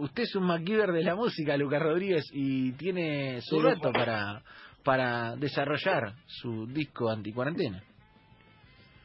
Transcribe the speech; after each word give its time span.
usted 0.00 0.22
es 0.24 0.34
un 0.34 0.44
MacGyver 0.44 0.92
de 0.92 1.04
la 1.04 1.14
música, 1.14 1.56
Lucas 1.56 1.82
Rodríguez, 1.82 2.24
y 2.32 2.72
tiene 2.72 3.40
su 3.42 3.60
reto 3.60 3.92
para, 3.92 4.42
para 4.82 5.36
desarrollar 5.36 6.14
su 6.26 6.66
disco 6.66 7.10
anticuarentena. 7.10 7.82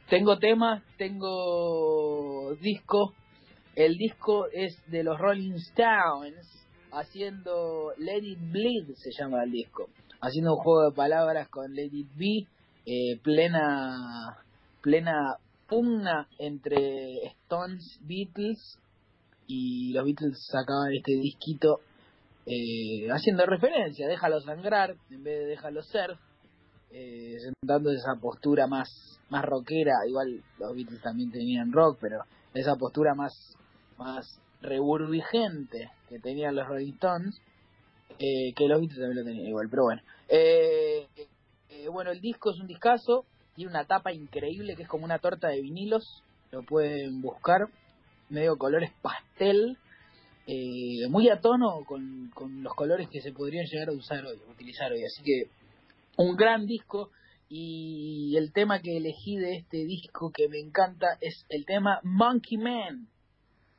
Tengo 0.08 0.38
temas, 0.38 0.82
tengo 0.96 2.54
disco. 2.60 3.12
El 3.74 3.96
disco 3.96 4.46
es 4.52 4.82
de 4.86 5.02
los 5.02 5.18
Rolling 5.18 5.54
Stones, 5.54 6.46
haciendo 6.92 7.92
Let 7.98 8.22
It 8.22 8.38
Bleed, 8.50 8.94
se 8.94 9.10
llama 9.18 9.44
el 9.44 9.50
disco. 9.50 9.88
Haciendo 10.20 10.54
un 10.54 10.62
juego 10.62 10.90
de 10.90 10.96
palabras 10.96 11.48
con 11.48 11.74
Let 11.74 11.90
It 11.92 12.08
Be, 12.14 12.46
eh, 12.86 13.18
plena, 13.22 14.38
plena 14.80 15.36
pugna 15.68 16.28
entre 16.38 17.26
Stones, 17.42 18.00
Beatles, 18.02 18.78
y 19.46 19.92
los 19.92 20.04
Beatles 20.04 20.46
sacaban 20.50 20.92
este 20.92 21.12
disquito 21.12 21.80
eh, 22.46 23.08
haciendo 23.10 23.46
referencia, 23.46 24.08
déjalo 24.08 24.40
sangrar 24.40 24.96
en 25.10 25.24
vez 25.24 25.40
de 25.40 25.46
déjalo 25.46 25.82
ser, 25.82 26.16
eh, 26.90 27.36
sentando 27.40 27.90
esa 27.90 28.14
postura 28.20 28.66
más, 28.66 28.88
más 29.30 29.44
rockera, 29.44 30.06
igual 30.08 30.42
los 30.58 30.74
Beatles 30.74 31.02
también 31.02 31.30
tenían 31.30 31.72
rock, 31.72 31.98
pero 32.00 32.20
esa 32.54 32.76
postura 32.76 33.14
más, 33.14 33.56
más 33.98 34.40
reburbigente 34.62 35.90
que 36.08 36.18
tenían 36.18 36.54
los 36.54 36.66
Rolling 36.66 36.92
Stones, 36.94 37.40
eh, 38.18 38.52
que 38.54 38.68
los 38.68 38.80
Beatles 38.80 38.98
también 39.00 39.18
lo 39.18 39.24
tenían 39.24 39.48
igual, 39.48 39.68
pero 39.70 39.84
bueno. 39.84 40.02
Eh, 40.28 41.08
eh, 41.68 41.88
bueno, 41.88 42.10
el 42.10 42.20
disco 42.20 42.50
es 42.50 42.58
un 42.58 42.66
discazo, 42.66 43.24
tiene 43.54 43.70
una 43.70 43.84
tapa 43.84 44.12
increíble 44.12 44.76
que 44.76 44.82
es 44.82 44.88
como 44.88 45.04
una 45.04 45.18
torta 45.18 45.48
de 45.48 45.60
vinilos, 45.60 46.22
lo 46.50 46.62
pueden 46.62 47.20
buscar, 47.20 47.68
medio 48.28 48.56
colores 48.56 48.92
pastel, 49.02 49.76
eh, 50.46 51.08
muy 51.08 51.28
a 51.28 51.40
tono 51.40 51.84
con, 51.84 52.30
con 52.34 52.62
los 52.62 52.74
colores 52.74 53.08
que 53.08 53.20
se 53.20 53.32
podrían 53.32 53.66
llegar 53.66 53.88
a 53.88 53.92
usar 53.92 54.24
hoy, 54.24 54.38
utilizar 54.50 54.92
hoy, 54.92 55.04
así 55.04 55.22
que 55.22 55.50
un 56.16 56.36
gran 56.36 56.66
disco 56.66 57.10
y 57.48 58.36
el 58.36 58.52
tema 58.52 58.80
que 58.80 58.96
elegí 58.96 59.36
de 59.36 59.56
este 59.56 59.84
disco 59.84 60.32
que 60.32 60.48
me 60.48 60.58
encanta 60.58 61.16
es 61.20 61.46
el 61.48 61.64
tema 61.64 62.00
Monkey 62.02 62.58
Man. 62.58 63.08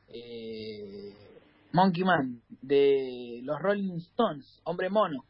Eh, 0.07 1.13
Monkey 1.73 2.03
Man 2.03 2.41
de 2.61 3.41
los 3.43 3.59
Rolling 3.59 3.97
Stones, 3.97 4.61
Hombre 4.63 4.89
Mono. 4.89 5.25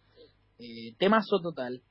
Eh, 0.59 0.93
temazo 0.97 1.39
total. 1.41 1.81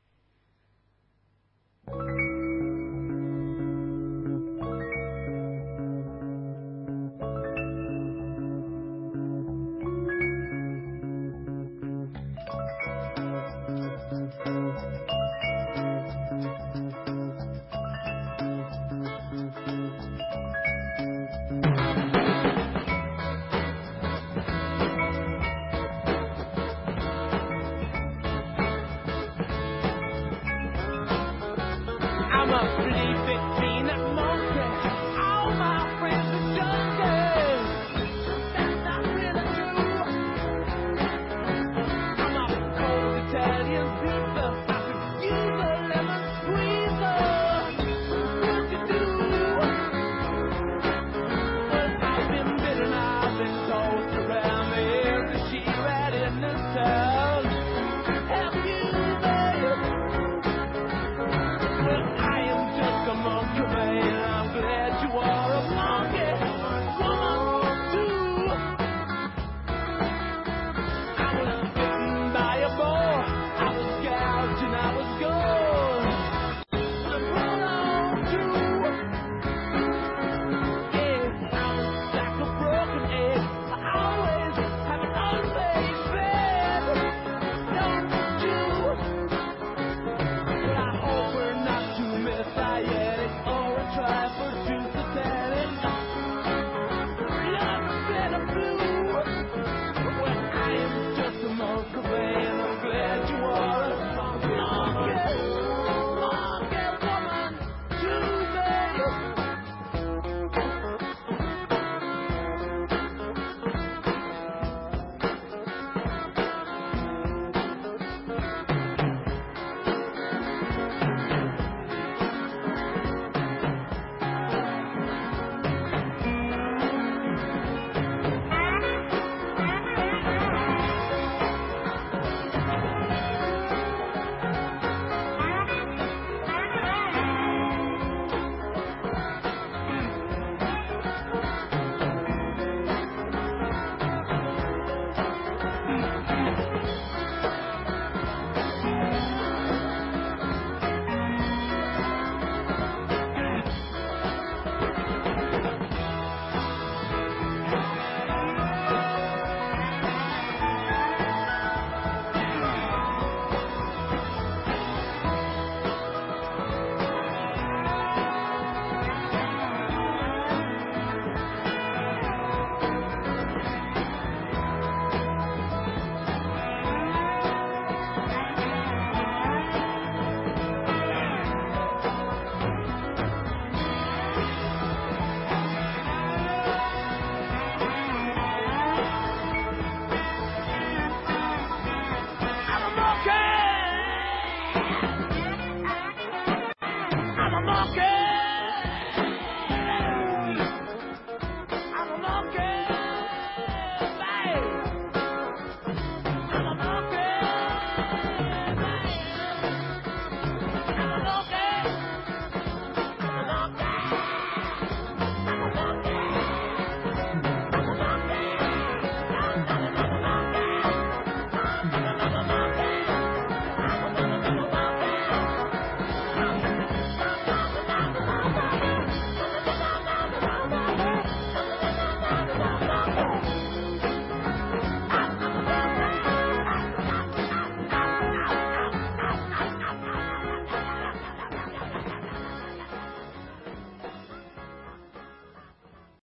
Okay. 197.86 198.15